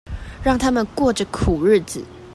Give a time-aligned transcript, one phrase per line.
[0.43, 2.03] 讓他們過著苦日子